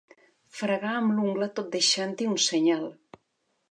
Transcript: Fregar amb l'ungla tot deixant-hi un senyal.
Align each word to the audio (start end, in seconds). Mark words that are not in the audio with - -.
Fregar 0.59 0.95
amb 1.01 1.13
l'ungla 1.19 1.51
tot 1.61 1.71
deixant-hi 1.79 2.31
un 2.35 2.43
senyal. 2.51 2.93